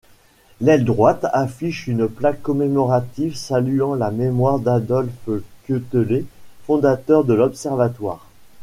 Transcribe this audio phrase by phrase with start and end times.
[0.61, 5.29] L'aile droite affiche une plaque commémorative saluant la mémoire d'Adolphe
[5.67, 6.25] Quetelet,
[6.63, 8.25] fondateur de l'observatoire.